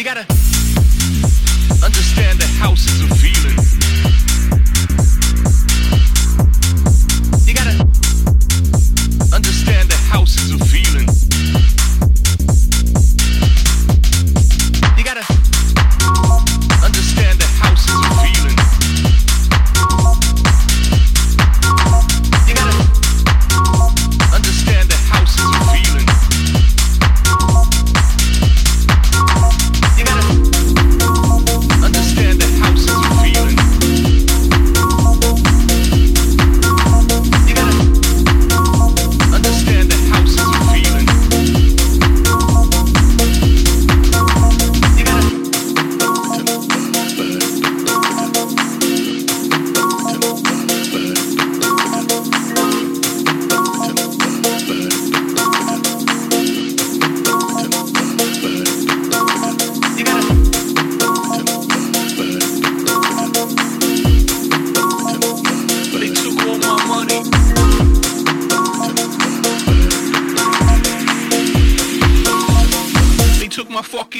[0.00, 0.26] You gotta
[1.84, 3.58] understand the house is a feeling.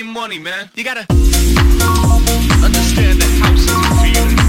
[0.00, 0.70] making money, man.
[0.74, 1.06] You gotta
[2.64, 4.39] understand that house is a feeling.